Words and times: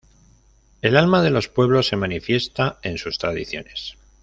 El 0.81 0.97
alma 0.97 1.21
de 1.21 1.29
los 1.29 1.47
pueblos 1.47 1.85
se 1.89 1.95
manifiesta 1.95 2.79
en 2.81 2.97
sus 2.97 3.19
tradiciones. 3.19 3.97